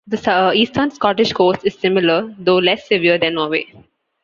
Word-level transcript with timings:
The 0.07 0.53
eastern 0.55 0.89
Scottish 0.89 1.31
coast 1.31 1.59
is 1.63 1.77
similar, 1.77 2.33
though 2.39 2.57
less 2.57 2.87
severe 2.87 3.19
than 3.19 3.35
Norway. 3.35 3.67